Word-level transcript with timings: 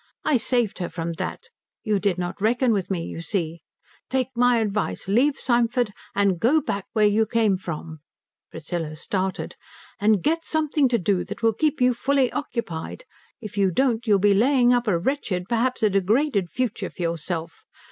I 0.25 0.37
saved 0.37 0.79
her 0.79 0.89
from 0.89 1.11
that 1.21 1.49
you 1.83 1.99
did 1.99 2.17
not 2.17 2.41
reckon 2.41 2.73
with 2.73 2.89
me, 2.89 3.03
you 3.03 3.21
see. 3.21 3.61
Take 4.09 4.29
my 4.35 4.57
advice 4.57 5.07
leave 5.07 5.37
Symford, 5.37 5.93
and 6.15 6.39
go 6.39 6.59
back 6.59 6.85
to 6.85 6.89
where 6.93 7.05
you 7.05 7.27
came 7.27 7.55
from" 7.55 7.99
Priscilla 8.49 8.95
started 8.95 9.53
"and 9.99 10.23
get 10.23 10.43
something 10.43 10.87
to 10.89 10.97
do 10.97 11.23
that 11.25 11.43
will 11.43 11.53
keep 11.53 11.79
you 11.79 11.93
fully 11.93 12.31
occupied. 12.31 13.05
If 13.41 13.59
you 13.59 13.69
don't, 13.69 14.07
you'll 14.07 14.17
be 14.17 14.33
laying 14.33 14.73
up 14.73 14.87
a 14.87 14.97
wretched, 14.97 15.45
perhaps 15.47 15.83
a 15.83 15.89
degraded 15.91 16.49
future 16.49 16.89
for 16.89 17.03
yourself. 17.03 17.63